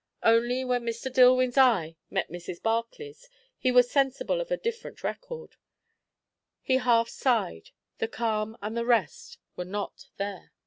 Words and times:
Only 0.23 0.65
when 0.65 0.81
Mr. 0.81 1.13
Dillwyn's 1.13 1.59
eye 1.59 1.95
met 2.09 2.31
Mrs. 2.31 2.59
Barclay's 2.59 3.29
he 3.59 3.71
was 3.71 3.91
sensible 3.91 4.41
of 4.41 4.49
a 4.49 4.57
different 4.57 5.03
record. 5.03 5.57
He 6.63 6.77
half 6.77 7.07
sighed. 7.07 7.69
The 7.99 8.07
calm 8.07 8.57
and 8.63 8.75
the 8.75 8.83
rest 8.83 9.37
were 9.55 9.63
not 9.63 10.09
there. 10.17 10.53